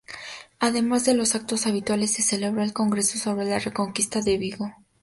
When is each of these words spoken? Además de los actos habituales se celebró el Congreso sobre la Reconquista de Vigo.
Además 0.57 1.05
de 1.05 1.13
los 1.13 1.35
actos 1.35 1.67
habituales 1.67 2.11
se 2.11 2.23
celebró 2.23 2.63
el 2.63 2.73
Congreso 2.73 3.19
sobre 3.19 3.45
la 3.45 3.59
Reconquista 3.59 4.21
de 4.21 4.39
Vigo. 4.39 4.73